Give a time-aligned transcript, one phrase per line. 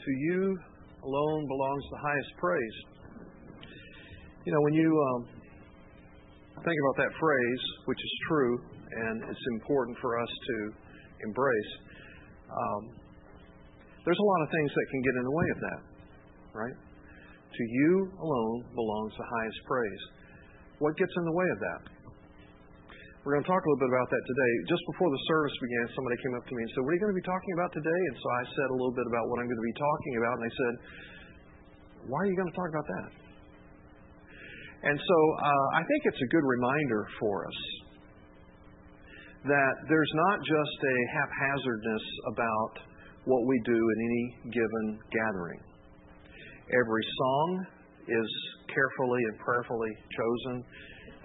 [0.00, 0.56] To you
[1.04, 2.76] alone belongs the highest praise.
[4.46, 5.20] You know, when you um,
[6.64, 8.54] think about that phrase, which is true
[8.96, 10.56] and it's important for us to
[11.24, 11.72] embrace,
[12.48, 12.82] um,
[14.04, 15.80] there's a lot of things that can get in the way of that,
[16.56, 16.76] right?
[17.52, 20.02] To you alone belongs the highest praise.
[20.78, 21.80] What gets in the way of that?
[23.20, 24.52] We're going to talk a little bit about that today.
[24.64, 27.04] Just before the service began, somebody came up to me and said, What are you
[27.04, 28.00] going to be talking about today?
[28.08, 30.34] And so I said a little bit about what I'm going to be talking about.
[30.40, 30.74] And they said,
[32.08, 33.08] Why are you going to talk about that?
[34.88, 37.60] And so uh, I think it's a good reminder for us
[39.52, 42.72] that there's not just a haphazardness about
[43.28, 45.60] what we do in any given gathering.
[46.72, 47.48] Every song
[48.08, 48.30] is
[48.72, 50.64] carefully and prayerfully chosen.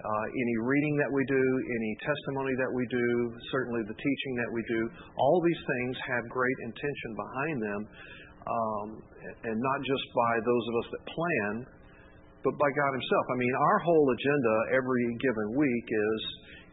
[0.06, 3.06] Uh, any reading that we do, any testimony that we do,
[3.50, 4.86] certainly the teaching that we do,
[5.18, 7.80] all these things have great intention behind them,
[8.46, 8.86] um,
[9.50, 11.52] and not just by those of us that plan,
[12.46, 13.24] but by God Himself.
[13.34, 16.20] I mean, our whole agenda every given week is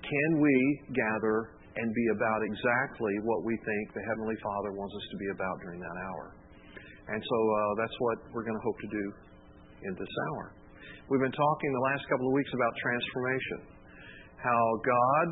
[0.05, 0.57] can we
[0.93, 5.29] gather and be about exactly what we think the Heavenly Father wants us to be
[5.33, 6.37] about during that hour?
[7.09, 9.05] And so uh, that's what we're going to hope to do
[9.89, 10.62] in this hour.
[11.09, 13.59] We've been talking the last couple of weeks about transformation,
[14.39, 15.27] how God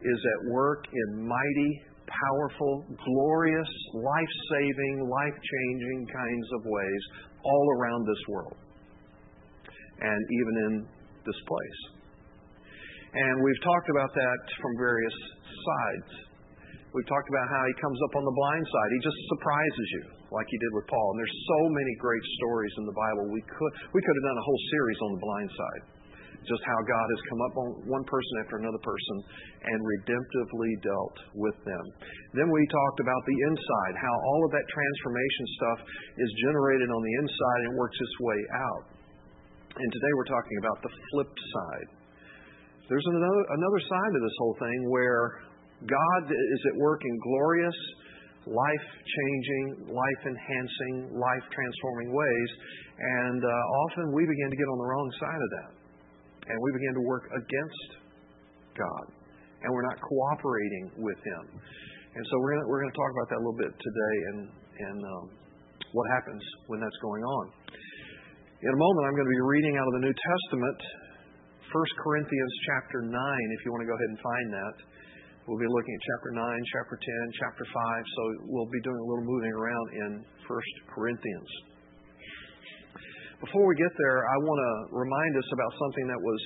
[0.00, 1.72] is at work in mighty,
[2.08, 7.02] powerful, glorious, life saving, life changing kinds of ways
[7.44, 8.56] all around this world
[10.00, 10.72] and even in
[11.26, 11.80] this place.
[13.12, 16.10] And we've talked about that from various sides.
[16.94, 18.88] We've talked about how he comes up on the blind side.
[18.90, 21.06] He just surprises you, like he did with Paul.
[21.14, 23.24] And there's so many great stories in the Bible.
[23.30, 25.82] We could we could have done a whole series on the blind side.
[26.48, 29.16] Just how God has come up on one person after another person
[29.60, 31.84] and redemptively dealt with them.
[32.32, 35.78] Then we talked about the inside, how all of that transformation stuff
[36.16, 38.84] is generated on the inside and works its way out.
[39.76, 41.88] And today we're talking about the flip side.
[42.88, 45.44] There's another, another side to this whole thing where
[45.86, 47.78] God is at work in glorious,
[48.48, 52.50] life changing, life enhancing, life transforming ways.
[53.00, 55.70] And uh, often we begin to get on the wrong side of that.
[56.48, 57.88] And we begin to work against
[58.76, 59.04] God.
[59.60, 61.44] And we're not cooperating with Him.
[62.16, 64.38] And so we're going we're to talk about that a little bit today and,
[64.88, 65.24] and um,
[65.92, 67.44] what happens when that's going on.
[68.60, 70.80] In a moment, I'm going to be reading out of the New Testament,
[71.70, 74.74] 1 Corinthians chapter 9, if you want to go ahead and find that.
[75.50, 78.22] We'll be looking at chapter 9, chapter 10, chapter 5, so
[78.54, 80.10] we'll be doing a little moving around in
[80.46, 81.50] 1 Corinthians.
[83.42, 86.42] Before we get there, I want to remind us about something that was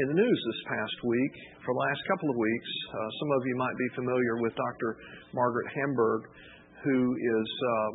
[0.00, 1.34] in the news this past week.
[1.60, 4.96] For the last couple of weeks, uh, some of you might be familiar with Dr.
[5.36, 6.32] Margaret Hamburg,
[6.88, 7.92] who is um,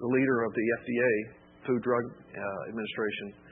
[0.00, 1.12] the leader of the FDA,
[1.68, 3.44] Food Drug uh, Administration.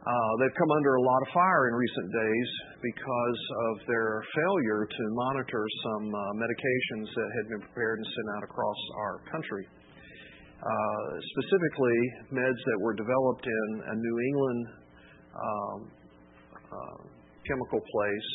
[0.00, 2.50] Uh, they've come under a lot of fire in recent days
[2.80, 8.28] because of their failure to monitor some uh, medications that had been prepared and sent
[8.36, 9.68] out across our country.
[10.56, 11.04] Uh,
[11.36, 12.00] specifically,
[12.32, 14.66] meds that were developed in a New England
[15.36, 15.78] um,
[17.44, 18.28] chemical place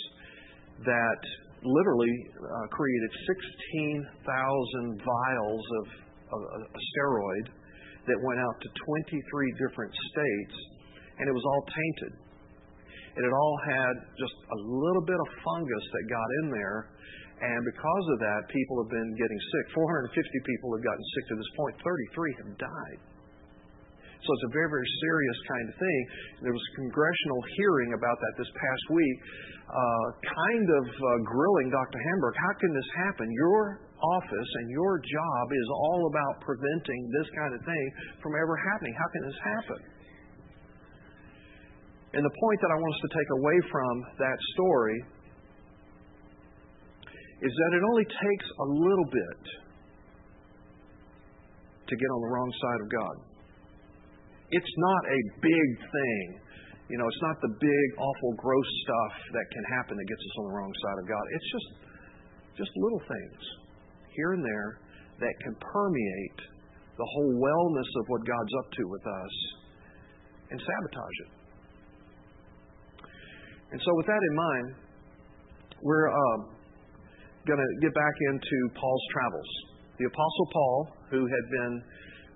[0.85, 1.21] that
[1.65, 2.13] literally
[2.69, 3.11] created
[4.05, 5.85] 16,000 vials of,
[6.29, 7.45] of a steroid
[8.05, 10.55] that went out to 23 different states,
[11.19, 12.13] and it was all tainted.
[13.15, 16.79] And it all had just a little bit of fungus that got in there,
[17.35, 19.65] and because of that, people have been getting sick.
[19.75, 20.11] 450
[20.47, 22.99] people have gotten sick to this point, 33 have died.
[24.25, 26.01] So it's a very, very serious kind of thing.
[26.49, 29.17] There was a congressional hearing about that this past week,
[29.69, 31.99] uh, kind of uh, grilling Dr.
[32.01, 32.33] Hamburg.
[32.33, 33.27] How can this happen?
[33.29, 37.85] Your office and your job is all about preventing this kind of thing
[38.23, 38.93] from ever happening.
[38.97, 39.79] How can this happen?
[42.15, 43.93] And the point that I want us to take away from
[44.23, 44.97] that story
[47.43, 49.41] is that it only takes a little bit
[51.85, 53.15] to get on the wrong side of God.
[54.47, 56.25] It's not a big thing.
[56.87, 60.35] You know, it's not the big, awful, gross stuff that can happen that gets us
[60.39, 61.23] on the wrong side of God.
[61.35, 61.69] It's just
[62.55, 63.41] just little things
[64.15, 64.79] here and there
[65.19, 66.39] that can permeate
[66.95, 69.35] the whole wellness of what God's up to with us
[70.51, 71.44] and sabotage it.
[73.75, 74.67] And so, with that in mind,
[75.83, 76.39] we're um,
[77.43, 79.51] going to get back into Paul's travels.
[79.99, 80.79] The Apostle Paul,
[81.11, 81.73] who had been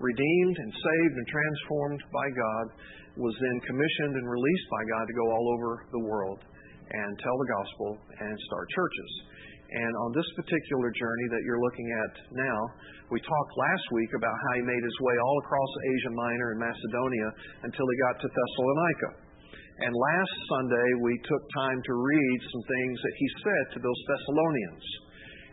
[0.04, 2.66] redeemed and saved and transformed by God,
[3.24, 6.44] was then commissioned and released by God to go all over the world
[6.92, 7.90] and tell the gospel
[8.20, 9.12] and start churches.
[9.80, 12.60] And on this particular journey that you're looking at now,
[13.16, 16.60] we talked last week about how he made his way all across Asia Minor and
[16.68, 17.28] Macedonia
[17.64, 19.29] until he got to Thessalonica.
[19.80, 24.02] And last Sunday, we took time to read some things that he said to those
[24.12, 24.86] Thessalonians.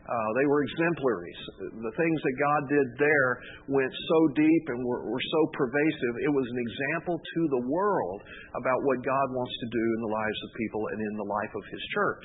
[0.07, 1.41] Uh, they were exemplaries.
[1.83, 3.31] The things that God did there
[3.67, 6.15] went so deep and were, were so pervasive.
[6.23, 8.23] It was an example to the world
[8.55, 11.55] about what God wants to do in the lives of people and in the life
[11.59, 12.25] of His church.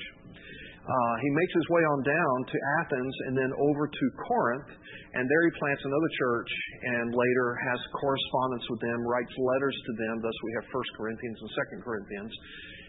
[0.82, 4.70] Uh, he makes his way on down to Athens and then over to Corinth,
[5.14, 6.50] and there he plants another church
[6.82, 10.14] and later has correspondence with them, writes letters to them.
[10.18, 12.32] Thus, we have 1 Corinthians and 2 Corinthians.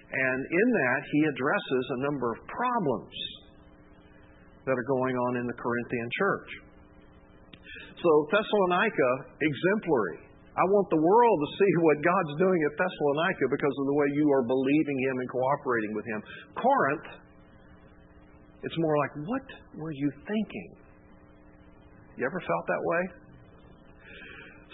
[0.09, 3.17] And in that, he addresses a number of problems
[4.65, 6.49] that are going on in the Corinthian church.
[8.01, 10.33] So, Thessalonica, exemplary.
[10.53, 14.07] I want the world to see what God's doing at Thessalonica because of the way
[14.13, 16.19] you are believing Him and cooperating with Him.
[16.53, 17.07] Corinth,
[18.63, 19.45] it's more like, what
[19.75, 20.69] were you thinking?
[22.15, 23.03] You ever felt that way?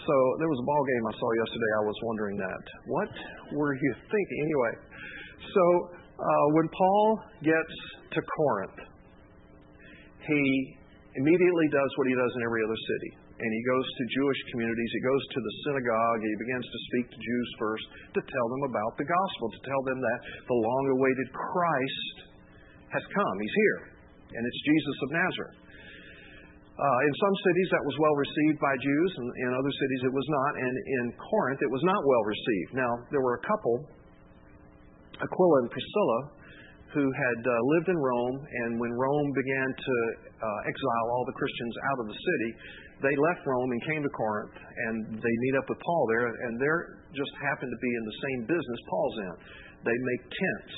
[0.00, 1.72] So there was a ball game I saw yesterday.
[1.76, 2.62] I was wondering that.
[2.88, 3.12] What
[3.52, 4.38] were you thinking?
[4.48, 4.74] Anyway,
[5.44, 5.64] so
[6.16, 7.06] uh, when Paul
[7.44, 7.74] gets
[8.16, 8.80] to Corinth,
[10.24, 10.42] he
[11.16, 13.10] immediately does what he does in every other city.
[13.40, 17.06] And he goes to Jewish communities, he goes to the synagogue, he begins to speak
[17.08, 20.84] to Jews first to tell them about the gospel, to tell them that the long
[20.92, 22.29] awaited Christ
[22.90, 23.34] has come.
[23.40, 23.80] He's here.
[24.34, 25.58] And it's Jesus of Nazareth.
[26.80, 30.14] Uh, in some cities, that was well received by Jews, and in other cities, it
[30.16, 30.52] was not.
[30.64, 32.70] And in Corinth, it was not well received.
[32.72, 33.76] Now, there were a couple,
[35.20, 36.18] Aquila and Priscilla,
[36.96, 39.96] who had uh, lived in Rome, and when Rome began to
[40.40, 42.50] uh, exile all the Christians out of the city,
[43.04, 46.56] they left Rome and came to Corinth, and they meet up with Paul there, and
[46.56, 49.34] they're just happened to be in the same business Paul's in.
[49.84, 50.74] They make tents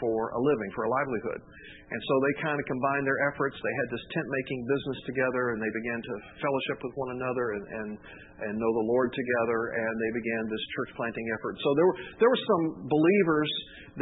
[0.00, 1.40] for a living, for a livelihood.
[1.86, 3.54] And so they kind of combined their efforts.
[3.62, 7.54] They had this tent making business together, and they began to fellowship with one another
[7.54, 7.90] and, and,
[8.42, 11.54] and know the Lord together, and they began this church planting effort.
[11.62, 13.50] So there were, there were some believers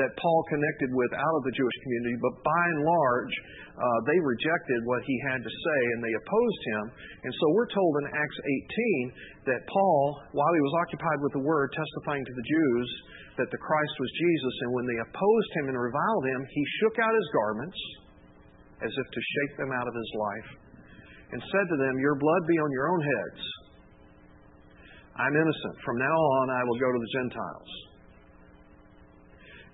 [0.01, 3.35] that Paul connected with out of the Jewish community, but by and large,
[3.79, 6.85] uh, they rejected what he had to say and they opposed him.
[7.27, 8.39] And so we're told in Acts
[9.47, 10.03] 18 that Paul,
[10.35, 12.89] while he was occupied with the word, testifying to the Jews,
[13.35, 17.03] that the Christ was Jesus, and when they opposed him and reviled him, he shook
[17.03, 17.79] out his garments
[18.83, 20.51] as if to shake them out of his life
[21.31, 23.43] and said to them, Your blood be on your own heads.
[25.15, 25.75] I'm innocent.
[25.87, 27.71] From now on, I will go to the Gentiles.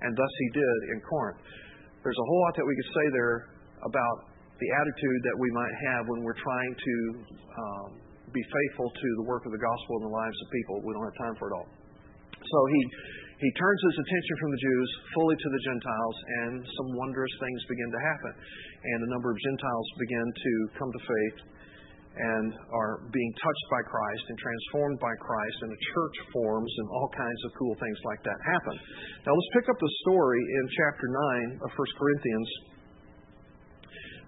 [0.05, 1.41] And thus he did in Corinth.
[2.05, 3.37] There's a whole lot that we could say there
[3.85, 4.17] about
[4.57, 6.95] the attitude that we might have when we're trying to
[7.57, 7.89] um,
[8.33, 10.81] be faithful to the work of the gospel in the lives of people.
[10.85, 11.69] We don't have time for it all.
[12.41, 12.81] So he
[13.41, 17.61] he turns his attention from the Jews fully to the Gentiles, and some wondrous things
[17.73, 18.33] begin to happen.
[18.37, 21.39] And a number of Gentiles begin to come to faith
[22.11, 26.87] and are being touched by Christ and transformed by Christ, and a church forms, and
[26.91, 28.77] all kinds of cool things like that happen.
[29.25, 32.49] Now, let's pick up the story in chapter 9 of 1 Corinthians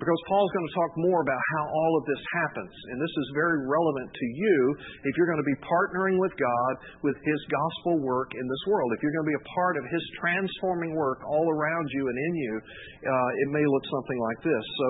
[0.03, 2.75] because Paul's going to talk more about how all of this happens.
[2.91, 4.59] And this is very relevant to you
[5.07, 6.73] if you're going to be partnering with God
[7.07, 8.91] with His gospel work in this world.
[8.91, 12.19] If you're going to be a part of His transforming work all around you and
[12.19, 12.55] in you,
[13.07, 14.65] uh, it may look something like this.
[14.75, 14.87] So,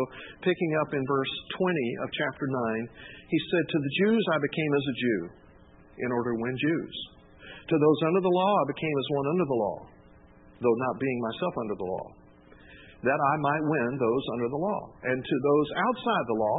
[0.48, 1.68] picking up in verse 20
[2.00, 2.88] of chapter 9,
[3.28, 5.20] he said, To the Jews I became as a Jew
[6.08, 6.94] in order to win Jews.
[7.69, 9.78] To those under the law I became as one under the law,
[10.56, 12.21] though not being myself under the law
[13.02, 14.80] that I might win those under the law.
[15.10, 16.58] And to those outside the law,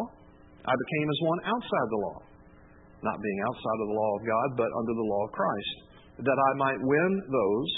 [0.68, 2.18] I became as one outside the law,
[3.04, 5.76] not being outside of the law of God, but under the law of Christ,
[6.24, 7.72] that I might win those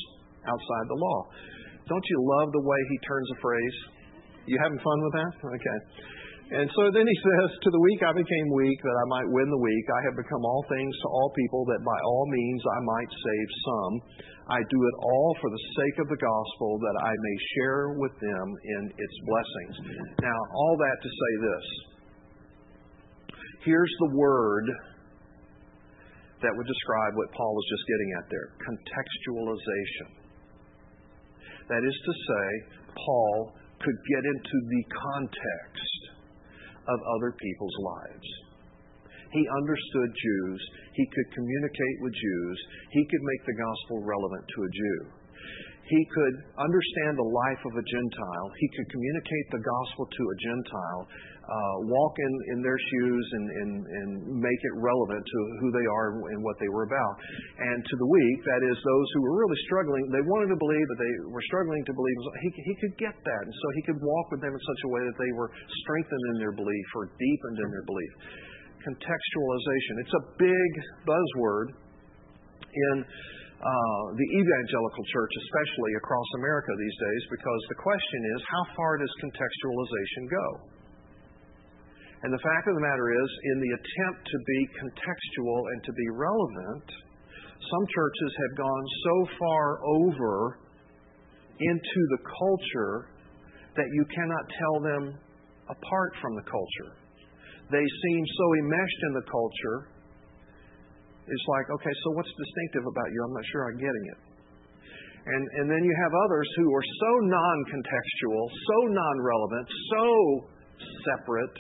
[0.46, 1.20] outside the law.
[1.86, 3.78] Don't you love the way he turns a phrase?
[4.46, 5.34] You having fun with that?
[5.46, 5.80] Okay.
[6.46, 9.50] And so then he says, To the weak I became weak, that I might win
[9.50, 9.86] the weak.
[9.90, 13.50] I have become all things to all people, that by all means I might save
[13.66, 13.94] some.
[14.46, 18.14] I do it all for the sake of the gospel, that I may share with
[18.22, 18.46] them
[18.78, 19.76] in its blessings.
[20.22, 21.66] Now, all that to say this.
[23.66, 24.70] Here's the word
[26.46, 30.08] that would describe what Paul was just getting at there contextualization.
[31.74, 32.46] That is to say,
[32.94, 36.05] Paul could get into the context
[36.88, 38.28] of other people's lives.
[39.32, 40.62] He understood Jews.
[40.94, 42.58] He could communicate with Jews.
[42.92, 45.00] He could make the gospel relevant to a Jew.
[45.86, 48.48] He could understand the life of a Gentile.
[48.58, 51.02] He could communicate the gospel to a Gentile,
[51.46, 54.10] uh, walk in, in their shoes and, and, and
[54.42, 57.14] make it relevant to who they are and what they were about.
[57.62, 60.86] And to the weak, that is, those who were really struggling, they wanted to believe,
[60.90, 62.18] but they were struggling to believe.
[62.42, 63.42] He, he could get that.
[63.46, 65.54] And so he could walk with them in such a way that they were
[65.86, 68.14] strengthened in their belief or deepened in their belief.
[68.90, 69.94] Contextualization.
[70.02, 70.72] It's a big
[71.06, 71.78] buzzword
[72.74, 72.96] in
[73.56, 79.00] Uh, the evangelical church, especially across America these days, because the question is how far
[79.00, 80.48] does contextualization go?
[82.24, 85.94] And the fact of the matter is, in the attempt to be contextual and to
[85.94, 86.88] be relevant,
[87.56, 90.60] some churches have gone so far over
[91.60, 93.08] into the culture
[93.76, 95.04] that you cannot tell them
[95.70, 96.92] apart from the culture.
[97.72, 99.78] They seem so enmeshed in the culture
[101.26, 103.20] it's like, okay, so what's distinctive about you?
[103.26, 104.20] I'm not sure I'm getting it.
[105.26, 110.06] And, and then you have others who are so non contextual, so non relevant, so
[111.02, 111.58] separate.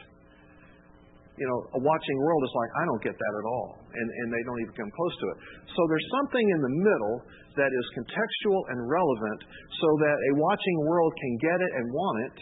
[1.36, 3.70] You know, a watching world is like, I don't get that at all.
[3.92, 5.38] And, and they don't even come close to it.
[5.74, 7.18] So there's something in the middle
[7.58, 9.42] that is contextual and relevant
[9.82, 12.38] so that a watching world can get it and want it.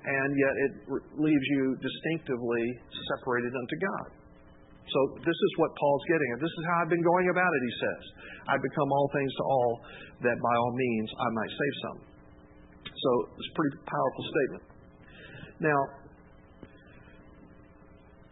[0.00, 0.72] And yet it
[1.18, 2.64] leaves you distinctively
[3.10, 4.19] separated unto God.
[4.90, 6.38] So this is what Paul's getting at.
[6.42, 8.02] This is how I've been going about it, he says.
[8.50, 9.70] I've become all things to all
[10.26, 11.98] that by all means I might save some.
[12.90, 14.64] So it's a pretty powerful statement.
[15.60, 15.80] Now,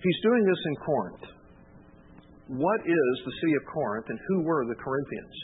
[0.03, 1.25] he's doing this in Corinth.
[2.49, 5.37] What is the city of Corinth and who were the Corinthians?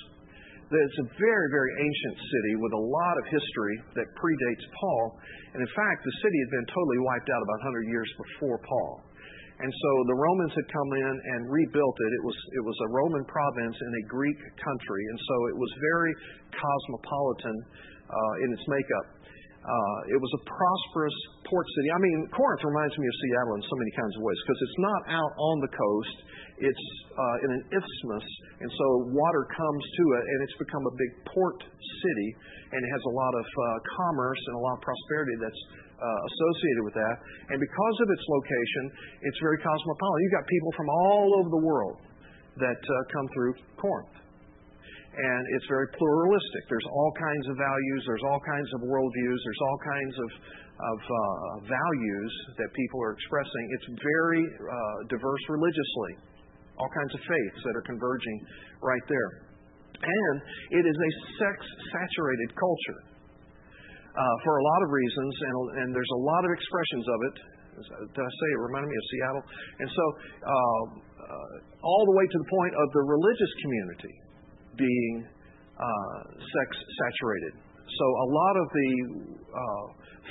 [0.75, 5.21] It's a very, very ancient city with a lot of history that predates Paul.
[5.55, 9.05] And in fact, the city had been totally wiped out about 100 years before Paul.
[9.55, 12.11] And so the Romans had come in and rebuilt it.
[12.11, 15.71] It was it was a Roman province in a Greek country, and so it was
[15.95, 16.13] very
[16.51, 17.57] cosmopolitan
[18.11, 19.07] uh, in its makeup.
[19.65, 21.17] Uh, it was a prosperous
[21.49, 21.89] port city.
[21.89, 24.81] I mean, Corinth reminds me of Seattle in so many kinds of ways because it's
[24.85, 26.17] not out on the coast.
[26.61, 28.27] It's uh, in an isthmus,
[28.61, 32.29] and so water comes to it, and it's become a big port city,
[32.77, 33.65] and it has a lot of uh,
[34.05, 35.63] commerce and a lot of prosperity that's
[36.03, 37.17] associated with that.
[37.55, 38.85] And because of its location,
[39.23, 40.19] it's very cosmopolitan.
[40.27, 41.99] You've got people from all over the world
[42.59, 44.17] that uh, come through Corinth.
[45.15, 46.63] And it's very pluralistic.
[46.67, 50.31] There's all kinds of values, there's all kinds of worldviews, there's all kinds of,
[50.75, 51.19] of uh,
[51.71, 53.65] values that people are expressing.
[53.79, 56.13] It's very uh, diverse religiously,
[56.83, 58.37] all kinds of faiths that are converging
[58.83, 59.31] right there.
[60.03, 60.37] And
[60.83, 61.57] it is a sex
[61.95, 63.14] saturated culture uh,
[64.15, 67.37] for a lot of reasons, and, and there's a lot of expressions of it.
[68.15, 69.45] Did I say it reminded me of Seattle?
[69.83, 70.05] And so,
[70.47, 70.85] uh,
[71.25, 74.15] uh, all the way to the point of the religious community
[74.79, 75.15] being
[75.75, 77.55] uh, sex saturated.
[77.83, 78.91] So, a lot of the
[79.51, 79.85] uh,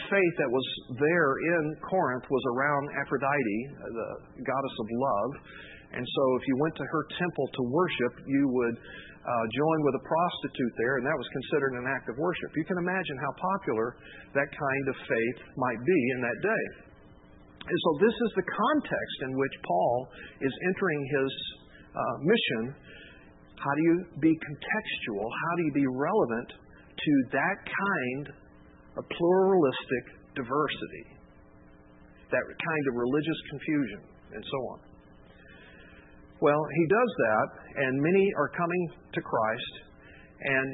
[0.08, 3.60] faith that was there in Corinth was around Aphrodite,
[3.92, 4.10] the
[4.48, 5.32] goddess of love.
[5.94, 8.76] And so, if you went to her temple to worship, you would
[9.24, 12.52] uh, join with a prostitute there, and that was considered an act of worship.
[12.60, 13.96] You can imagine how popular
[14.36, 16.66] that kind of faith might be in that day.
[17.64, 19.98] And so, this is the context in which Paul
[20.44, 21.32] is entering his
[21.96, 22.64] uh, mission.
[23.56, 25.24] How do you be contextual?
[25.24, 26.50] How do you be relevant
[26.92, 28.26] to that kind
[29.00, 31.06] of pluralistic diversity,
[32.28, 34.02] that kind of religious confusion,
[34.36, 34.80] and so on?
[36.44, 39.74] Well, he does that, and many are coming to Christ.
[40.44, 40.70] And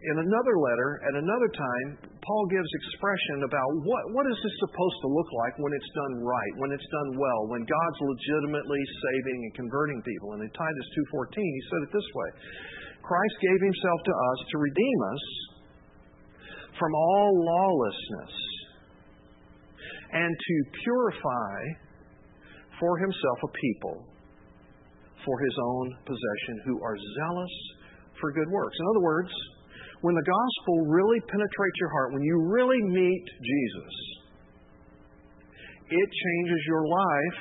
[0.00, 1.88] in another letter, at another time,
[2.24, 6.24] Paul gives expression about what, what is this supposed to look like when it's done
[6.24, 10.32] right, when it's done well, when God's legitimately saving and converting people.
[10.36, 12.30] And in Titus 2.14, he said it this way,
[13.04, 15.24] Christ gave himself to us to redeem us
[16.80, 18.34] from all lawlessness
[20.16, 21.58] and to purify
[22.80, 23.96] for himself a people
[25.24, 27.54] for his own possession who are zealous
[28.20, 28.76] for good works.
[28.78, 29.32] In other words,
[30.00, 33.94] when the gospel really penetrates your heart, when you really meet Jesus,
[35.90, 37.40] it changes your life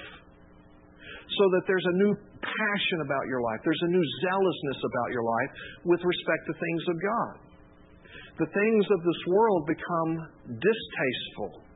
[1.38, 3.60] so that there's a new passion about your life.
[3.64, 5.52] There's a new zealousness about your life
[5.86, 7.34] with respect to things of God.
[8.44, 10.12] The things of this world become
[10.48, 11.69] distasteful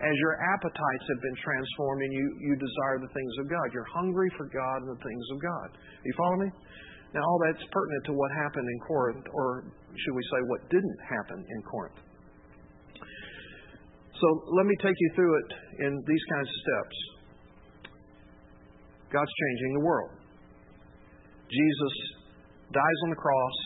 [0.00, 3.66] as your appetites have been transformed and you, you desire the things of God.
[3.76, 5.68] You're hungry for God and the things of God.
[6.04, 6.50] You follow me?
[7.12, 11.00] Now, all that's pertinent to what happened in Corinth, or should we say, what didn't
[11.04, 12.00] happen in Corinth.
[14.16, 15.50] So let me take you through it
[15.84, 16.96] in these kinds of steps.
[19.12, 20.10] God's changing the world.
[21.52, 21.94] Jesus
[22.72, 23.56] dies on the cross,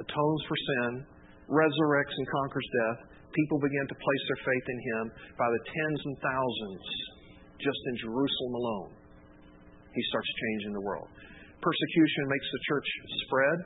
[0.00, 1.04] atones for sin,
[1.52, 3.00] resurrects and conquers death,
[3.34, 6.84] people begin to place their faith in him by the tens and thousands
[7.58, 8.90] just in Jerusalem alone.
[9.94, 11.08] He starts changing the world.
[11.62, 12.88] Persecution makes the church
[13.26, 13.58] spread,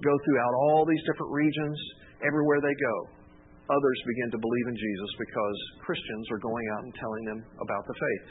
[0.00, 1.76] go throughout all these different regions,
[2.24, 2.96] everywhere they go.
[3.68, 7.84] Others begin to believe in Jesus because Christians are going out and telling them about
[7.84, 8.24] the faith.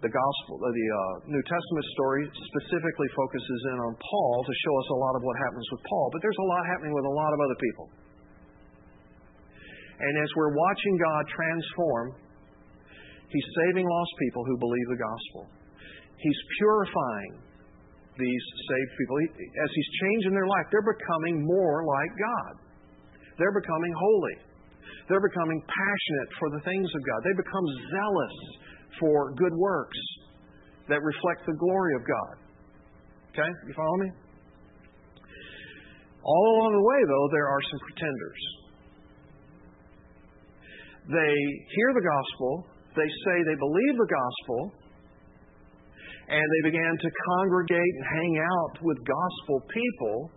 [0.00, 4.88] The gospel, the uh, New Testament story specifically focuses in on Paul to show us
[4.90, 7.30] a lot of what happens with Paul, but there's a lot happening with a lot
[7.30, 7.86] of other people.
[10.00, 12.06] And as we're watching God transform,
[13.28, 15.48] He's saving lost people who believe the gospel.
[16.20, 17.32] He's purifying
[18.20, 19.16] these saved people.
[19.64, 22.52] As He's changing their life, they're becoming more like God.
[23.40, 24.36] They're becoming holy.
[25.08, 27.18] They're becoming passionate for the things of God.
[27.24, 28.36] They become zealous
[29.00, 29.98] for good works
[30.88, 32.34] that reflect the glory of God.
[33.32, 33.50] Okay?
[33.66, 34.10] You follow me?
[36.22, 38.42] All along the way, though, there are some pretenders.
[41.10, 41.34] They
[41.74, 44.60] hear the gospel, they say they believe the gospel,
[46.30, 50.30] and they began to congregate and hang out with gospel people,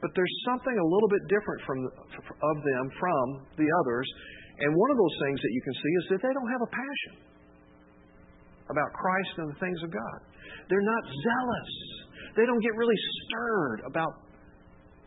[0.00, 3.24] but there's something a little bit different from, of them from
[3.58, 4.06] the others.
[4.62, 6.70] And one of those things that you can see is that they don't have a
[6.70, 7.14] passion
[8.70, 10.18] about Christ and the things of God.
[10.70, 11.72] They're not zealous.
[12.38, 14.12] They don't get really stirred about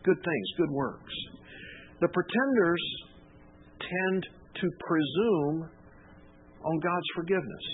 [0.04, 1.14] good things, good works.
[2.04, 2.84] The pretenders
[3.80, 5.70] tend to presume
[6.64, 7.66] on God's forgiveness.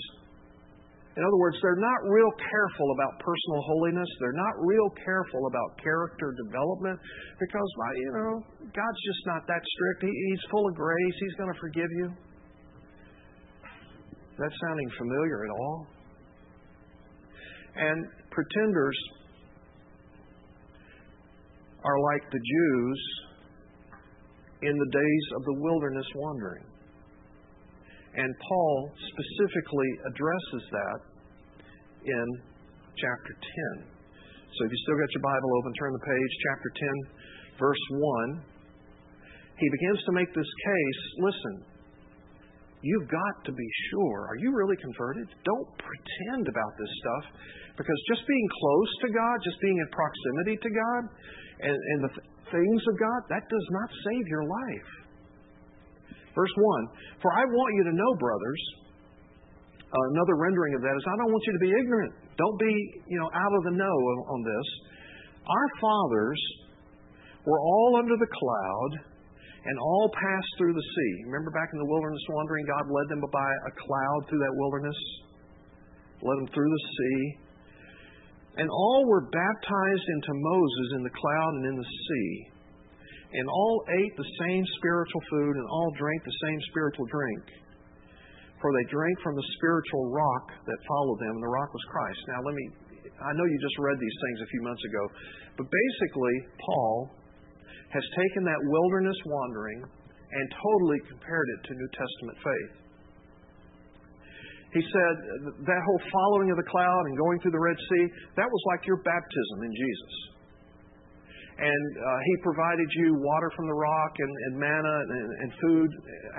[1.17, 4.07] In other words, they're not real careful about personal holiness.
[4.21, 6.99] They're not real careful about character development
[7.39, 8.39] because, you know,
[8.71, 10.03] God's just not that strict.
[10.03, 11.15] He, he's full of grace.
[11.19, 12.07] He's going to forgive you.
[14.31, 15.87] Is that sounding familiar at all?
[17.75, 18.97] And pretenders
[21.83, 22.99] are like the Jews
[24.61, 26.68] in the days of the wilderness wandering.
[28.19, 30.99] And Paul specifically addresses that
[32.03, 32.27] in
[32.99, 33.31] chapter
[33.79, 33.87] 10.
[33.87, 36.69] So if you still got your Bible open, turn the page, chapter
[37.15, 38.43] 10, verse 1.
[39.55, 41.55] He begins to make this case listen,
[42.83, 44.27] you've got to be sure.
[44.27, 45.27] Are you really converted?
[45.47, 47.25] Don't pretend about this stuff
[47.79, 51.01] because just being close to God, just being in proximity to God,
[51.63, 54.91] and, and the th- things of God, that does not save your life.
[56.35, 58.61] Verse 1 For I want you to know, brothers,
[59.89, 62.13] uh, another rendering of that is I don't want you to be ignorant.
[62.37, 62.73] Don't be,
[63.09, 64.67] you know, out of the know on, on this.
[65.49, 66.41] Our fathers
[67.41, 68.91] were all under the cloud
[69.65, 71.13] and all passed through the sea.
[71.25, 74.99] Remember back in the wilderness wandering, God led them by a cloud through that wilderness,
[76.21, 77.19] led them through the sea.
[78.61, 82.29] And all were baptized into Moses in the cloud and in the sea.
[83.29, 87.45] And all ate the same spiritual food and all drank the same spiritual drink.
[88.57, 92.21] For they drank from the spiritual rock that followed them, and the rock was Christ.
[92.27, 92.65] Now, let me,
[93.21, 95.03] I know you just read these things a few months ago,
[95.55, 96.95] but basically, Paul
[97.93, 102.73] has taken that wilderness wandering and totally compared it to New Testament faith.
[104.69, 105.13] He said
[105.65, 108.05] that whole following of the cloud and going through the Red Sea,
[108.37, 110.13] that was like your baptism in Jesus.
[111.59, 115.89] And uh, He provided you water from the rock and, and manna and, and food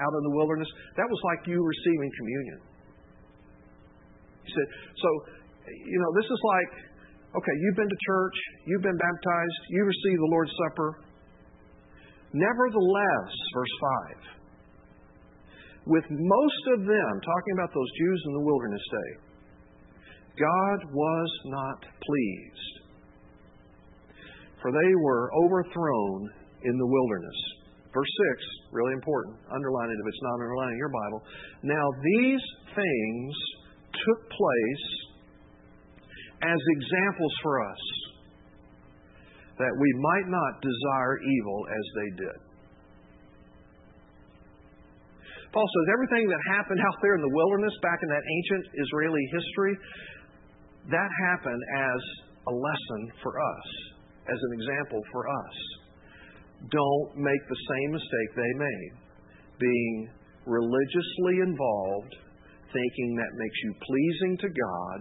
[0.00, 0.68] out in the wilderness.
[0.96, 2.58] That was like you receiving communion.
[4.44, 5.08] He said, so,
[5.68, 6.70] you know, this is like,
[7.36, 10.88] okay, you've been to church, you've been baptized, you received the Lord's Supper.
[12.32, 13.74] Nevertheless, verse
[14.32, 14.40] 5
[15.86, 19.10] with most of them, talking about those Jews in the wilderness day,
[20.38, 22.79] God was not pleased.
[24.62, 26.28] For they were overthrown
[26.64, 27.38] in the wilderness.
[27.92, 29.36] Verse 6, really important.
[29.50, 31.20] Underline it if it's not underlining your Bible.
[31.64, 32.44] Now, these
[32.76, 33.34] things
[33.90, 34.86] took place
[36.42, 37.82] as examples for us,
[39.58, 42.38] that we might not desire evil as they did.
[45.52, 49.24] Paul says everything that happened out there in the wilderness back in that ancient Israeli
[49.34, 49.74] history,
[50.94, 52.00] that happened as
[52.48, 53.68] a lesson for us,
[54.30, 55.56] as an example for us.
[56.70, 58.92] Don't make the same mistake they made,
[59.58, 59.94] being
[60.46, 62.14] religiously involved,
[62.72, 64.98] thinking that makes you pleasing to God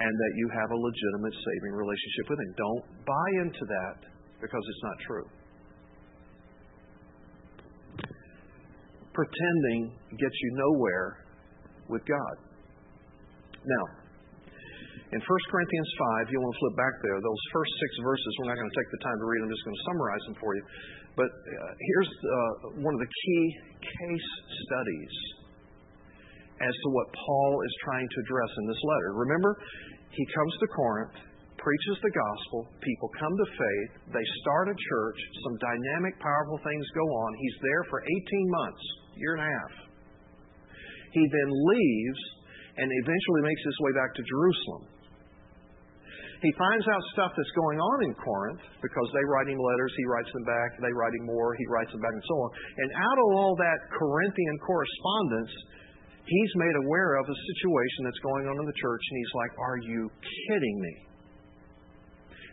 [0.00, 2.52] and that you have a legitimate saving relationship with Him.
[2.56, 3.98] Don't buy into that
[4.40, 5.28] because it's not true.
[9.12, 11.18] pretending gets you nowhere
[11.88, 12.36] with God.
[13.64, 13.99] Now,
[15.10, 15.90] In 1 Corinthians
[16.22, 18.78] 5, you'll want to flip back there, those first six verses, we're not going to
[18.78, 20.62] take the time to read I'm just going to summarize them for you.
[21.18, 23.44] But uh, here's uh, one of the key
[23.82, 24.30] case
[24.70, 25.14] studies
[26.62, 29.08] as to what Paul is trying to address in this letter.
[29.18, 29.58] Remember,
[30.14, 31.18] he comes to Corinth,
[31.58, 36.86] preaches the gospel, people come to faith, they start a church, some dynamic, powerful things
[36.94, 37.30] go on.
[37.34, 38.14] He's there for 18
[38.46, 38.84] months,
[39.18, 39.74] year and a half.
[41.10, 42.22] He then leaves
[42.78, 44.99] and eventually makes his way back to Jerusalem.
[46.40, 50.06] He finds out stuff that's going on in Corinth because they write him letters, he
[50.08, 52.50] writes them back, they write him more, he writes them back, and so on.
[52.80, 55.52] And out of all that Corinthian correspondence,
[56.24, 59.52] he's made aware of a situation that's going on in the church, and he's like,
[59.60, 60.00] Are you
[60.48, 60.94] kidding me?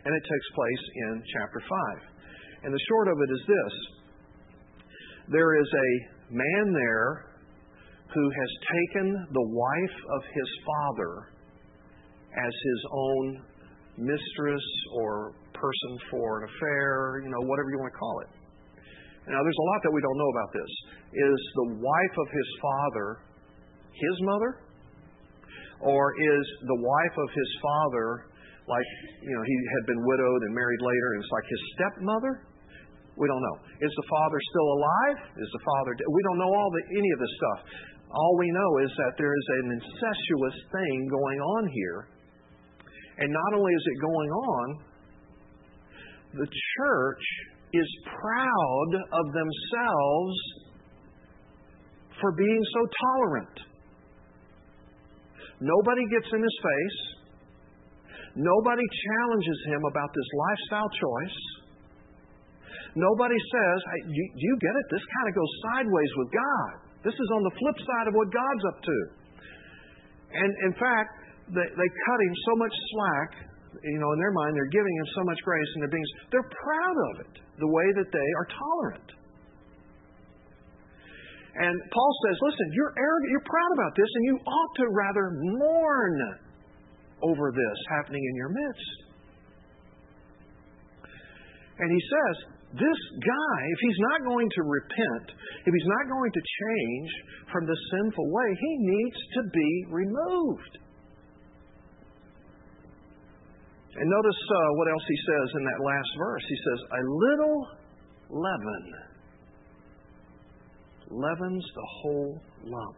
[0.04, 2.68] And it takes place in chapter 5.
[2.68, 3.74] And the short of it is this
[5.32, 5.90] there is a
[6.32, 7.28] man there
[8.12, 11.12] who has taken the wife of his father
[12.32, 13.47] as his own
[13.98, 18.30] mistress or person for an affair, you know, whatever you want to call it.
[19.28, 20.72] Now, there's a lot that we don't know about this.
[21.12, 23.28] Is the wife of his father
[23.98, 24.50] his mother?
[25.78, 28.26] Or is the wife of his father
[28.66, 28.88] like,
[29.22, 32.32] you know, he had been widowed and married later and it's like his stepmother?
[33.18, 33.58] We don't know.
[33.82, 35.18] Is the father still alive?
[35.38, 36.06] Is the father dead?
[36.06, 37.58] We don't know all the, any of this stuff.
[38.10, 42.00] All we know is that there is an incestuous thing going on here
[43.18, 44.66] and not only is it going on,
[46.38, 47.24] the church
[47.74, 50.36] is proud of themselves
[52.20, 53.56] for being so tolerant.
[55.60, 57.00] Nobody gets in his face.
[58.38, 61.38] Nobody challenges him about this lifestyle choice.
[62.94, 64.86] Nobody says, hey, do you get it?
[64.90, 66.70] This kind of goes sideways with God.
[67.02, 68.98] This is on the flip side of what God's up to.
[70.34, 73.30] And in fact, they, they cut him so much slack,
[73.84, 76.50] you know, in their mind, they're giving him so much grace and they're being, they're
[76.50, 79.08] proud of it, the way that they are tolerant.
[81.58, 85.26] And Paul says, listen, you're arrogant, you're proud about this, and you ought to rather
[85.58, 86.16] mourn
[87.18, 88.98] over this happening in your midst.
[91.82, 92.34] And he says,
[92.78, 95.26] this guy, if he's not going to repent,
[95.66, 97.10] if he's not going to change
[97.50, 100.78] from the sinful way, he needs to be removed.
[103.98, 106.44] And notice uh, what else he says in that last verse.
[106.46, 107.58] He says, A little
[108.30, 108.84] leaven
[111.10, 112.96] leavens the whole lump.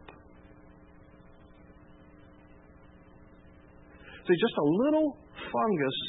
[4.27, 5.99] See, just a little fungus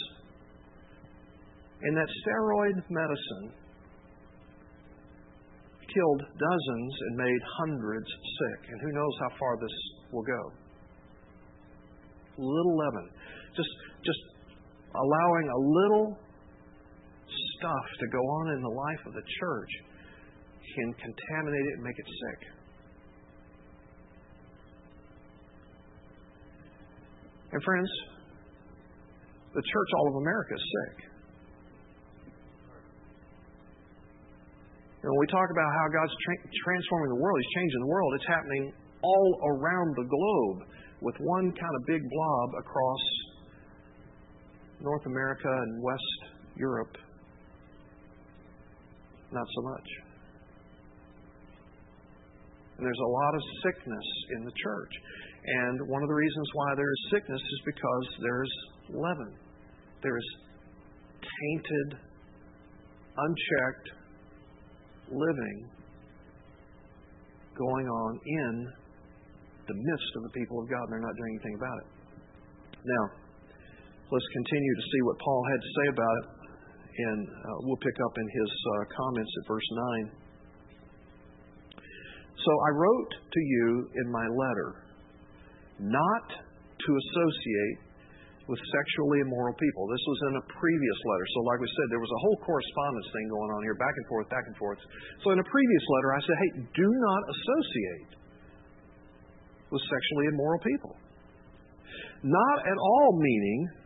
[1.89, 3.53] in that steroid medicine
[5.89, 8.61] killed dozens and made hundreds sick.
[8.69, 9.77] And who knows how far this
[10.13, 10.43] will go.
[12.37, 13.09] Little leaven.
[13.57, 13.69] Just,
[14.05, 14.21] just
[14.95, 16.19] allowing a little
[17.59, 19.73] stuff to go on in the life of the church
[20.75, 22.41] can contaminate it and make it sick.
[27.53, 27.91] And friends,
[29.53, 31.13] the church all of America is sick.
[35.03, 38.11] Know, when we talk about how God's tra- transforming the world, He's changing the world,
[38.23, 38.65] it's happening
[39.03, 40.59] all around the globe
[41.03, 43.03] with one kind of big blob across
[44.83, 46.21] North America and West
[46.57, 46.97] Europe,
[49.31, 49.89] not so much.
[52.77, 54.93] And there's a lot of sickness in the church.
[55.45, 58.53] And one of the reasons why there is sickness is because there's
[58.91, 59.35] leaven.
[60.03, 60.29] There is
[61.23, 61.99] tainted,
[63.17, 63.89] unchecked
[65.11, 65.71] living
[67.57, 68.73] going on in
[69.69, 71.89] the midst of the people of God, and they're not doing anything about it.
[72.83, 73.22] Now,
[74.13, 76.27] let's continue to see what Paul had to say about it,
[76.93, 79.69] and uh, we'll pick up in his uh, comments at verse
[80.05, 80.21] 9.
[82.37, 84.85] So I wrote to you in my letter
[85.81, 87.79] not to associate
[88.51, 89.89] with sexually immoral people.
[89.89, 91.27] This was in a previous letter.
[91.33, 94.07] So, like we said, there was a whole correspondence thing going on here, back and
[94.11, 94.83] forth, back and forth.
[95.25, 98.11] So, in a previous letter, I said, hey, do not associate
[99.71, 100.93] with sexually immoral people.
[102.27, 103.82] Not at all meaning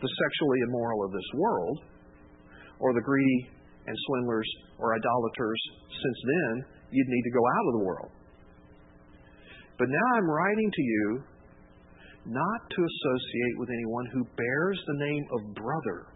[0.00, 1.78] the sexually immoral of this world,
[2.78, 3.50] or the greedy
[3.86, 8.12] and swindlers or idolaters, since then you'd need to go out of the world.
[9.78, 11.22] But now I'm writing to you
[12.26, 16.06] not to associate with anyone who bears the name of brother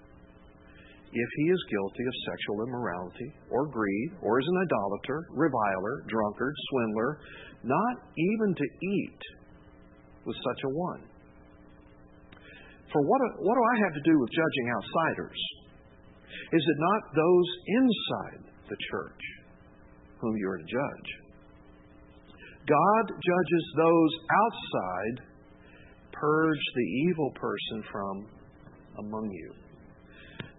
[1.12, 6.54] if he is guilty of sexual immorality or greed or is an idolater, reviler, drunkard,
[6.70, 7.18] swindler,
[7.64, 9.20] not even to eat
[10.24, 11.02] with such a one.
[12.92, 15.40] For what, what do I have to do with judging outsiders?
[16.52, 19.22] Is it not those inside the church
[20.20, 21.08] whom you are to judge?
[22.68, 25.16] God judges those outside,
[26.12, 28.14] purge the evil person from
[29.00, 29.50] among you.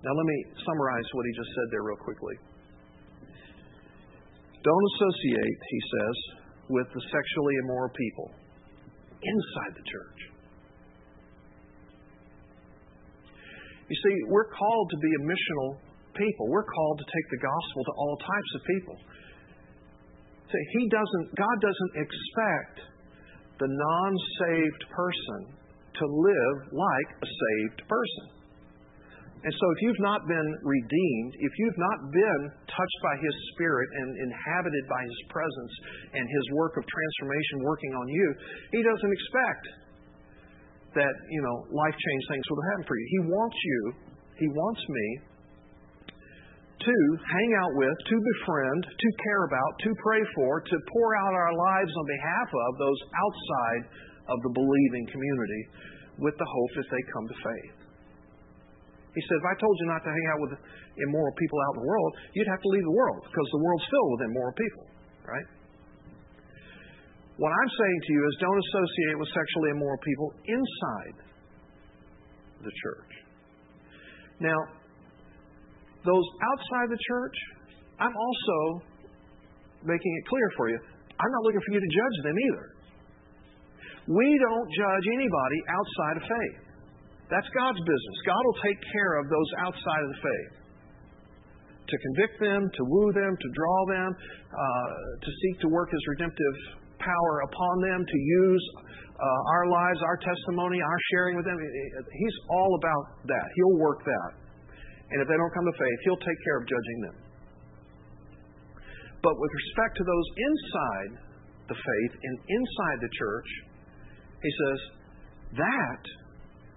[0.04, 2.36] Now, let me summarize what he just said there, real quickly.
[4.64, 6.16] Don't associate, he says,
[6.70, 8.32] with the sexually immoral people
[9.22, 10.33] inside the church.
[13.94, 15.78] You see, we're called to be a missional
[16.18, 16.50] people.
[16.50, 18.98] We're called to take the gospel to all types of people.
[20.50, 22.90] See, he doesn't, God doesn't expect
[23.62, 25.54] the non saved person
[25.94, 28.26] to live like a saved person.
[29.46, 33.90] And so, if you've not been redeemed, if you've not been touched by His Spirit
[33.94, 35.74] and inhabited by His presence
[36.18, 38.28] and His work of transformation working on you,
[38.74, 39.83] He doesn't expect
[40.96, 43.06] that, you know, life change things will happen for you.
[43.10, 43.80] He wants you,
[44.40, 45.08] He wants me
[46.84, 51.34] to hang out with, to befriend, to care about, to pray for, to pour out
[51.34, 53.84] our lives on behalf of those outside
[54.28, 55.64] of the believing community
[56.20, 57.78] with the hope that they come to faith.
[59.16, 60.54] He said, if I told you not to hang out with
[61.08, 63.88] immoral people out in the world, you'd have to leave the world because the world's
[63.88, 64.86] filled with immoral people,
[65.30, 65.48] right?
[67.38, 71.16] What I'm saying to you is don't associate with sexually immoral people inside
[72.62, 73.12] the church.
[74.40, 74.60] Now,
[76.06, 77.38] those outside the church,
[78.00, 78.86] I'm also
[79.82, 80.78] making it clear for you.
[80.78, 82.66] I'm not looking for you to judge them either.
[84.14, 86.60] We don't judge anybody outside of faith.
[87.32, 88.18] That's God's business.
[88.28, 90.54] God will take care of those outside of the faith.
[91.88, 94.94] To convict them, to woo them, to draw them, uh,
[95.24, 98.64] to seek to work His redemptive power upon them, to use
[99.14, 101.60] uh, our lives, our testimony, our sharing with them.
[101.60, 103.48] He's all about that.
[103.56, 104.32] He'll work that.
[105.12, 107.18] And if they don't come to faith, He'll take care of judging them.
[109.22, 111.12] But with respect to those inside
[111.72, 113.50] the faith and inside the church,
[114.42, 114.80] He says,
[115.56, 116.04] that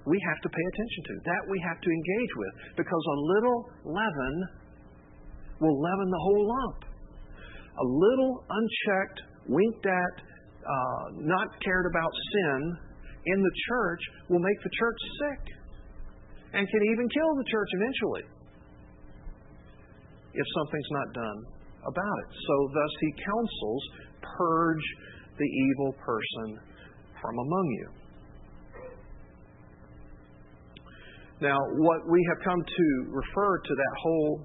[0.06, 3.58] we have to pay attention to, that we have to engage with, because a little
[3.90, 4.34] leaven
[5.58, 6.78] will leaven the whole lump.
[7.76, 10.14] A little unchecked, winked at,
[10.66, 12.60] uh, not cared about sin
[13.26, 15.42] in the church will make the church sick
[16.54, 18.24] and can even kill the church eventually
[20.34, 21.38] if something's not done
[21.86, 22.30] about it.
[22.34, 23.82] So, thus, he counsels
[24.36, 24.86] purge
[25.38, 26.58] the evil person
[27.20, 27.88] from among you.
[31.40, 34.40] Now, what we have come to refer to that whole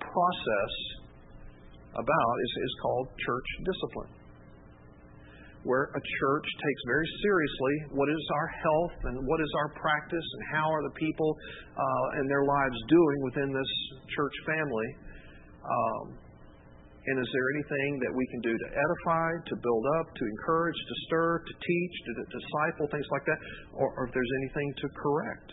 [0.00, 0.74] process
[1.94, 4.12] about is, is called church discipline
[5.62, 10.26] where a church takes very seriously what is our health and what is our practice
[10.34, 11.30] and how are the people
[11.78, 13.72] uh, and their lives doing within this
[14.10, 14.88] church family.
[15.62, 16.18] Um,
[17.02, 20.78] and is there anything that we can do to edify, to build up, to encourage,
[20.78, 23.38] to stir, to teach, to, to disciple, things like that?
[23.74, 25.50] Or, or if there's anything to correct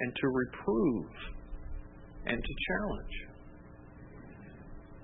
[0.00, 1.12] and to reprove
[2.28, 3.14] and to challenge?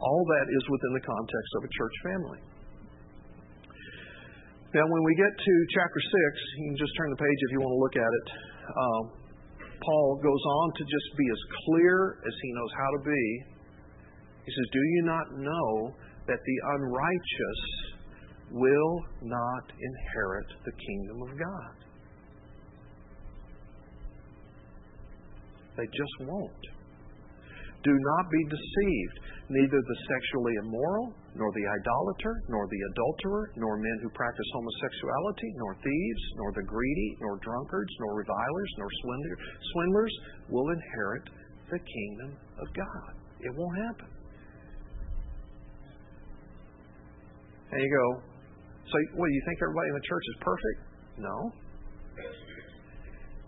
[0.00, 2.51] All that is within the context of a church family.
[4.72, 7.60] Now, when we get to chapter 6, you can just turn the page if you
[7.60, 8.26] want to look at it.
[8.72, 9.04] Um,
[9.84, 13.24] Paul goes on to just be as clear as he knows how to be.
[14.46, 15.92] He says, Do you not know
[16.24, 17.62] that the unrighteous
[18.52, 21.74] will not inherit the kingdom of God?
[25.76, 26.64] They just won't.
[27.84, 29.16] Do not be deceived.
[29.50, 35.48] Neither the sexually immoral, nor the idolater, nor the adulterer, nor men who practice homosexuality,
[35.56, 38.88] nor thieves, nor the greedy, nor drunkards, nor revilers, nor
[39.72, 40.14] swindlers
[40.50, 41.24] will inherit
[41.70, 43.12] the kingdom of God.
[43.40, 44.10] It won't happen.
[47.72, 48.20] And you go,
[48.84, 50.78] so what, do you think everybody in the church is perfect?
[51.16, 51.36] No.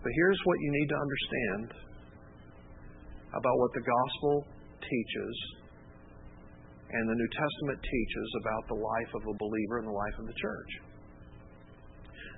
[0.01, 1.67] But here's what you need to understand
[3.29, 4.33] about what the gospel
[4.81, 5.35] teaches
[6.91, 10.25] and the New Testament teaches about the life of a believer and the life of
[10.27, 10.71] the church.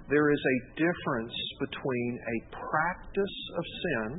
[0.09, 4.09] There is a difference between a practice of sin,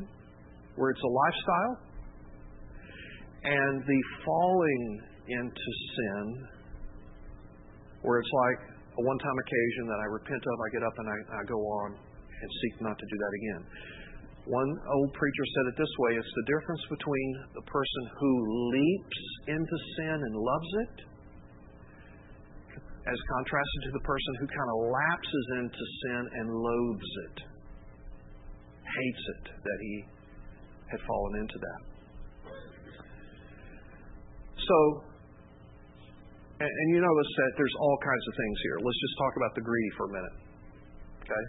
[0.76, 1.74] where it's a lifestyle,
[3.44, 4.84] and the falling
[5.28, 6.24] into sin,
[8.02, 8.60] where it's like
[8.98, 11.56] a one time occasion that I repent of, I get up and I, I go
[11.56, 13.62] on and seek not to do that again.
[14.48, 18.32] One old preacher said it this way it's the difference between the person who
[18.72, 20.96] leaps into sin and loves it,
[23.12, 27.37] as contrasted to the person who kind of lapses into sin and loathes it,
[28.88, 29.94] hates it that he
[30.96, 31.80] had fallen into that.
[34.64, 34.76] So,
[36.64, 38.76] and, and you notice that there's all kinds of things here.
[38.80, 40.37] Let's just talk about the greedy for a minute.
[41.20, 41.44] Okay?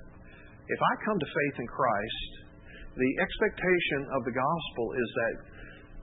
[0.67, 2.38] If I come to faith in Christ,
[2.97, 5.33] the expectation of the gospel is that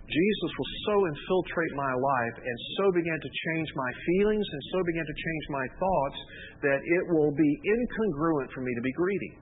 [0.06, 4.78] Jesus will so infiltrate my life and so begin to change my feelings and so
[4.86, 6.18] begin to change my thoughts
[6.62, 9.32] that it will be incongruent for me to be greedy.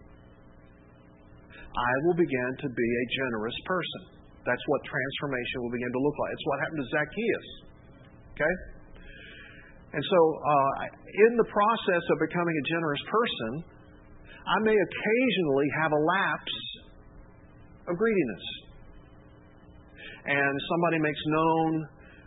[1.75, 4.25] I will begin to be a generous person.
[4.49, 6.31] That's what transformation will begin to look like.
[6.33, 7.49] It's what happened to Zacchaeus.
[8.33, 8.55] Okay?
[9.95, 10.71] And so, uh,
[11.29, 13.51] in the process of becoming a generous person,
[14.45, 16.59] I may occasionally have a lapse
[17.89, 18.45] of greediness.
[20.25, 21.71] And somebody makes known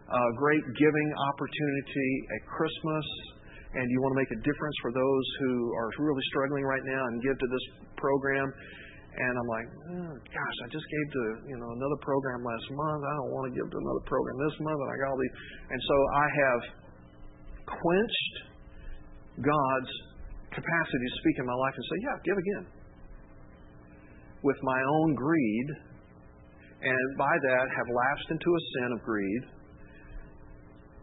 [0.08, 3.06] a great giving opportunity at Christmas,
[3.74, 7.02] and you want to make a difference for those who are really struggling right now
[7.10, 7.66] and give to this
[7.98, 8.48] program.
[9.18, 9.68] And I'm like,
[9.98, 13.02] oh, gosh, I just gave to you know another program last month.
[13.02, 15.36] I don't want to give to another program this month, and I got all these.
[15.74, 16.62] And so I have
[17.66, 18.36] quenched
[19.42, 19.94] God's
[20.54, 22.66] capacity to speak in my life and say, yeah, give again.
[24.48, 25.70] With my own greed,
[26.88, 29.44] and by that have lapsed into a sin of greed.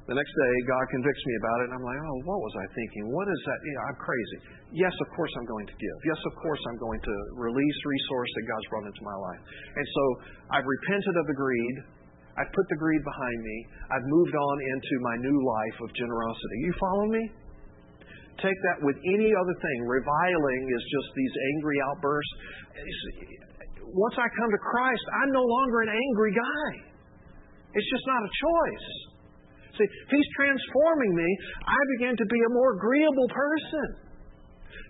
[0.04, 2.66] The next day, God convicts me about it, and I'm like, oh, what was I
[2.76, 3.08] thinking?
[3.08, 3.58] What is that?
[3.64, 4.38] Yeah, I'm crazy.
[4.76, 5.98] Yes, of course I'm going to give.
[6.04, 9.42] Yes, of course I'm going to release resource that God's brought into my life.
[9.76, 10.02] And so
[10.52, 11.76] I've repented of the greed.
[12.36, 13.56] I've put the greed behind me.
[13.96, 16.56] I've moved on into my new life of generosity.
[16.68, 17.22] You follow me?
[18.42, 19.78] Take that with any other thing.
[19.86, 22.34] Reviling is just these angry outbursts.
[23.94, 26.70] Once I come to Christ, I'm no longer an angry guy.
[27.74, 28.88] It's just not a choice.
[29.78, 31.28] See, He's transforming me.
[31.66, 34.04] I begin to be a more agreeable person.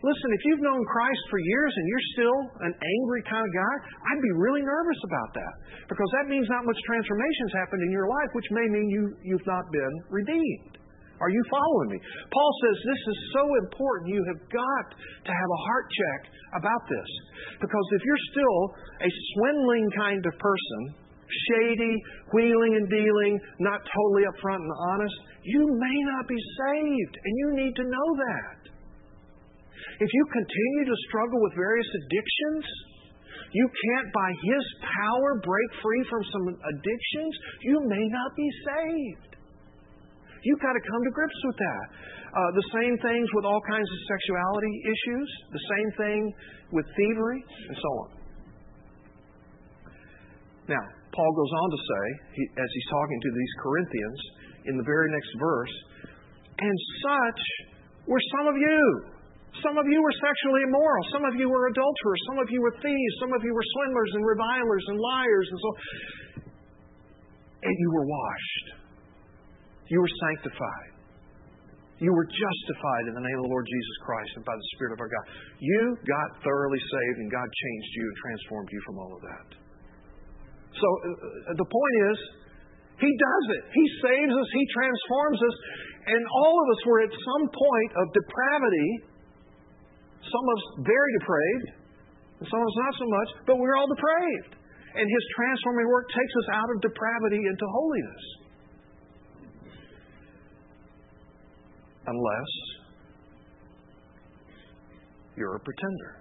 [0.04, 3.74] Listen, if you've known Christ for years and you're still an angry kind of guy,
[4.12, 5.54] I'd be really nervous about that.
[5.88, 9.48] Because that means not much transformation's happened in your life, which may mean you, you've
[9.48, 10.76] not been redeemed.
[11.24, 11.98] Are you following me?
[12.28, 14.12] Paul says this is so important.
[14.12, 14.86] You have got
[15.24, 16.20] to have a heart check
[16.60, 17.10] about this.
[17.64, 18.60] Because if you're still
[19.00, 20.80] a swindling kind of person,
[21.48, 21.96] shady,
[22.36, 25.16] wheeling and dealing, not totally upfront and honest,
[25.48, 27.14] you may not be saved.
[27.16, 28.60] And you need to know that.
[30.04, 32.64] If you continue to struggle with various addictions,
[33.56, 37.32] you can't, by His power, break free from some addictions,
[37.64, 39.33] you may not be saved.
[40.44, 41.84] You've got to come to grips with that.
[42.34, 46.20] Uh, the same things with all kinds of sexuality issues, the same thing
[46.72, 48.10] with thievery, and so on.
[50.68, 52.04] Now, Paul goes on to say,
[52.36, 54.20] he, as he's talking to these Corinthians,
[54.64, 55.74] in the very next verse,
[56.58, 57.40] and such
[58.08, 58.80] were some of you.
[59.62, 61.02] Some of you were sexually immoral.
[61.14, 62.20] Some of you were adulterers.
[62.26, 63.14] Some of you were thieves.
[63.22, 65.70] Some of you were swindlers and revilers and liars and so
[67.62, 68.83] And you were washed.
[69.88, 70.92] You were sanctified.
[72.02, 74.92] You were justified in the name of the Lord Jesus Christ and by the Spirit
[74.96, 75.24] of our God.
[75.62, 79.48] You got thoroughly saved and God changed you and transformed you from all of that.
[80.74, 82.18] So uh, the point is,
[82.98, 83.64] He does it.
[83.70, 84.48] He saves us.
[84.50, 85.56] He transforms us.
[86.04, 89.14] And all of us were at some point of depravity
[90.24, 91.68] some of us very depraved,
[92.40, 94.56] and some of us not so much, but we're all depraved.
[94.94, 98.24] And His transforming work takes us out of depravity into holiness.
[102.06, 102.52] Unless
[105.36, 106.20] you're a pretender.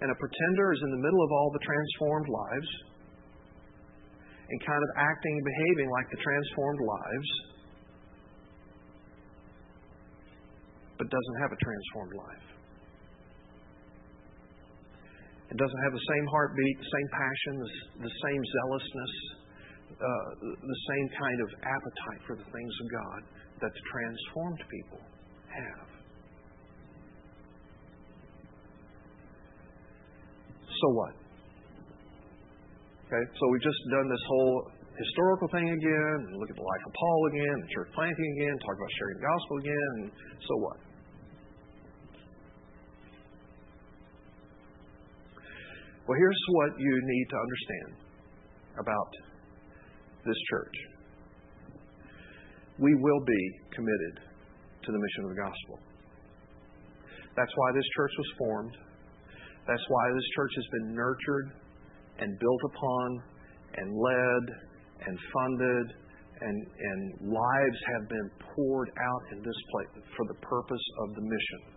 [0.00, 2.70] And a pretender is in the middle of all the transformed lives
[4.50, 7.30] and kind of acting and behaving like the transformed lives
[10.98, 12.46] but doesn't have a transformed life.
[15.50, 17.52] It doesn't have the same heartbeat, the same passion,
[18.02, 19.14] the, same zealousness,
[19.94, 23.20] Uh, the same kind of appetite for the things of God
[23.62, 25.00] that the transformed people
[25.48, 25.88] have.
[30.66, 31.14] So what?
[33.06, 36.84] Okay, so we've just done this whole historical thing again, and look at the life
[36.86, 40.10] of Paul again, and church planting again, talk about sharing the gospel again, and
[40.42, 40.78] so what?
[46.04, 47.90] Well, here's what you need to understand
[48.76, 49.10] about
[50.26, 50.76] this church.
[52.78, 54.14] We will be committed
[54.82, 55.78] to the mission of the gospel.
[57.36, 58.76] That's why this church was formed.
[59.66, 61.46] That's why this church has been nurtured
[62.18, 63.22] and built upon
[63.76, 64.44] and led
[65.06, 65.86] and funded
[66.40, 67.00] and, and
[67.32, 71.74] lives have been poured out in this place for the purpose of the mission.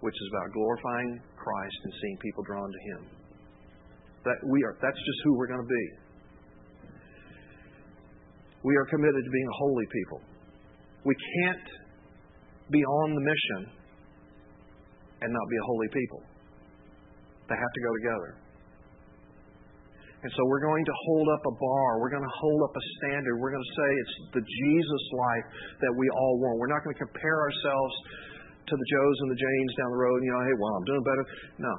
[0.00, 3.19] which is about glorifying Christ and seeing people drawn to Him.
[4.24, 5.86] That we are, that's just who we're going to be.
[8.62, 10.20] We are committed to being a holy people.
[11.04, 11.68] We can't
[12.68, 13.72] be on the mission
[15.22, 16.20] and not be a holy people.
[17.48, 18.30] They have to go together.
[20.20, 21.88] And so we're going to hold up a bar.
[21.96, 23.40] We're going to hold up a standard.
[23.40, 25.46] We're going to say it's the Jesus life
[25.80, 26.60] that we all want.
[26.60, 27.94] We're not going to compare ourselves
[28.68, 30.20] to the Joes and the Janes down the road.
[30.20, 31.24] You know, hey, well, I'm doing better.
[31.56, 31.74] No.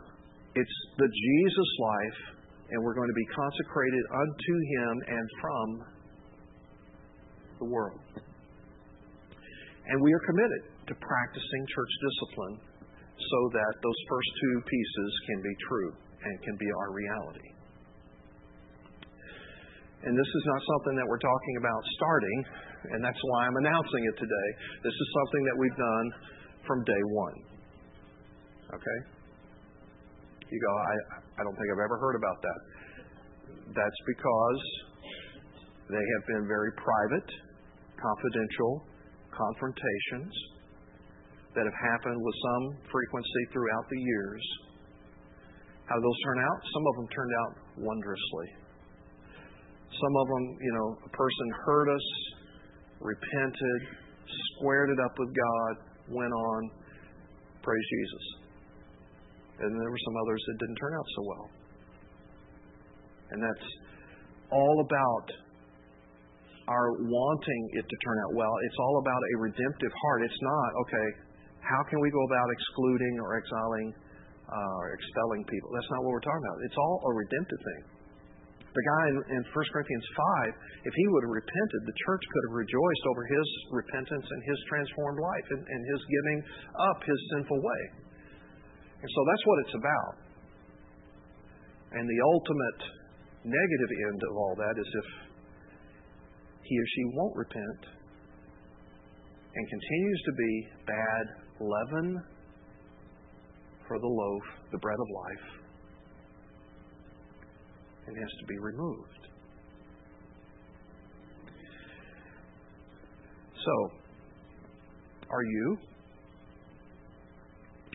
[0.51, 2.19] It's the Jesus life,
[2.71, 5.67] and we're going to be consecrated unto Him and from
[7.59, 8.03] the world.
[9.87, 12.55] And we are committed to practicing church discipline
[13.15, 17.49] so that those first two pieces can be true and can be our reality.
[20.03, 22.39] And this is not something that we're talking about starting,
[22.91, 24.49] and that's why I'm announcing it today.
[24.81, 26.07] This is something that we've done
[26.65, 27.37] from day one.
[28.73, 28.99] Okay?
[30.51, 30.95] You go, I,
[31.39, 32.59] I don't think I've ever heard about that.
[33.71, 34.61] That's because
[35.87, 37.29] they have been very private,
[37.95, 38.83] confidential
[39.31, 40.33] confrontations
[41.55, 44.43] that have happened with some frequency throughout the years.
[45.87, 46.59] How did those turn out?
[46.67, 47.51] Some of them turned out
[47.87, 48.47] wondrously.
[49.91, 52.07] Some of them, you know, a person heard us,
[52.99, 53.79] repented,
[54.55, 55.71] squared it up with God,
[56.11, 56.71] went on,
[57.63, 58.40] praise Jesus.
[59.61, 61.47] And there were some others that didn't turn out so well.
[63.31, 63.67] And that's
[64.51, 65.27] all about
[66.67, 68.53] our wanting it to turn out well.
[68.67, 70.19] It's all about a redemptive heart.
[70.23, 71.07] It's not, okay,
[71.61, 73.89] how can we go about excluding or exiling
[74.49, 75.69] uh, or expelling people?
[75.73, 76.57] That's not what we're talking about.
[76.65, 77.83] It's all a redemptive thing.
[78.71, 80.07] The guy in, in 1 Corinthians
[80.47, 84.41] 5, if he would have repented, the church could have rejoiced over his repentance and
[84.47, 86.39] his transformed life and, and his giving
[86.87, 87.81] up his sinful way.
[89.01, 90.13] And so that's what it's about.
[91.93, 92.81] And the ultimate
[93.43, 95.09] negative end of all that is if
[96.63, 97.81] he or she won't repent
[99.55, 101.25] and continues to be bad
[101.59, 102.23] leaven
[103.87, 105.61] for the loaf, the bread of life,
[108.07, 109.27] it has to be removed.
[113.65, 113.91] So,
[115.29, 115.77] are you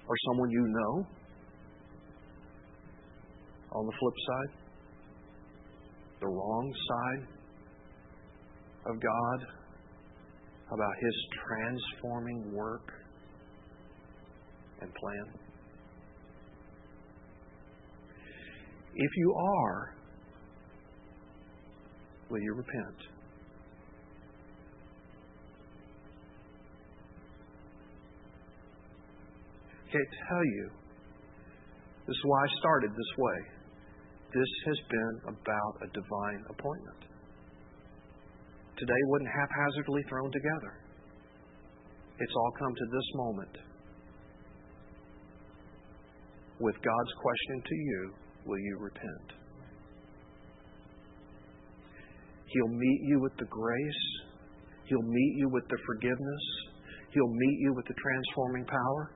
[0.08, 1.06] or someone you know
[3.72, 4.58] on the flip side,
[6.20, 7.28] the wrong side
[8.86, 9.48] of God,
[10.72, 12.92] about His transforming work
[14.80, 15.40] and plan?
[18.94, 19.94] If you are,
[22.30, 22.96] will you repent?
[29.88, 30.70] Okay, tell you,
[32.06, 33.38] this is why I started this way.
[34.34, 37.06] This has been about a divine appointment
[38.76, 40.72] today wasn't haphazardly thrown together.
[42.18, 43.54] It's all come to this moment
[46.60, 48.12] with God's question to you
[48.46, 49.28] will you repent?
[52.46, 54.04] He'll meet you with the grace,
[54.86, 56.44] He'll meet you with the forgiveness,
[57.10, 59.10] He'll meet you with the transforming power.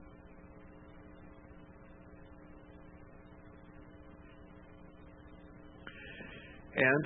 [6.80, 7.02] And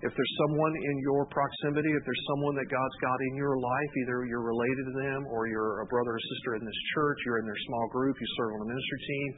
[0.00, 3.92] if there's someone in your proximity, if there's someone that God's got in your life,
[4.00, 7.44] either you're related to them or you're a brother or sister in this church, you're
[7.44, 9.28] in their small group, you serve on a ministry team,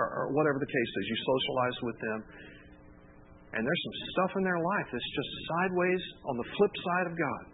[0.00, 2.18] or, or whatever the case is, you socialize with them,
[3.52, 7.14] and there's some stuff in their life that's just sideways on the flip side of
[7.16, 7.44] God.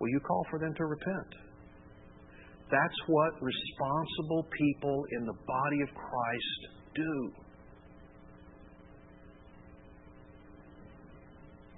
[0.00, 1.30] Will you call for them to repent?
[2.68, 6.60] That's what responsible people in the body of Christ
[6.94, 7.32] do.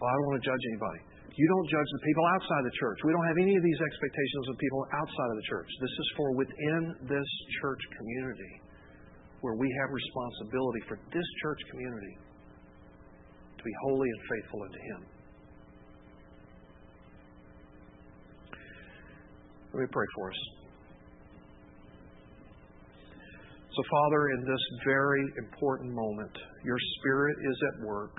[0.07, 1.01] I don't want to judge anybody.
[1.33, 2.99] You don't judge the people outside the church.
[3.09, 5.69] We don't have any of these expectations of people outside of the church.
[5.81, 7.29] This is for within this
[7.63, 8.53] church community
[9.41, 12.15] where we have responsibility for this church community
[13.59, 15.01] to be holy and faithful unto Him.
[19.73, 20.41] Let me pray for us.
[23.73, 28.13] So, Father, in this very important moment, your Spirit is at work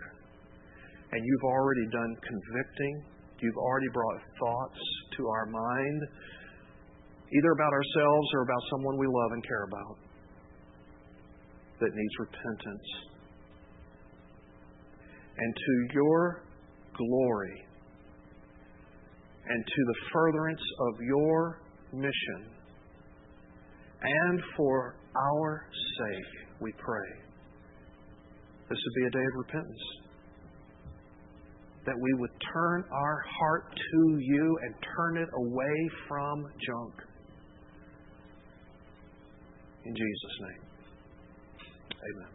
[1.14, 3.06] and you've already done convicting.
[3.40, 4.80] You've already brought thoughts
[5.18, 6.02] to our mind,
[7.30, 9.98] either about ourselves or about someone we love and care about
[11.82, 12.90] that needs repentance.
[15.38, 16.44] And to your
[16.98, 17.66] glory
[19.46, 21.60] and to the furtherance of your
[21.92, 22.50] mission,
[24.04, 27.10] And for our sake, we pray.
[28.70, 30.03] This would be a day of repentance.
[31.86, 36.94] That we would turn our heart to you and turn it away from junk.
[39.86, 40.64] In Jesus' name.
[41.92, 42.33] Amen.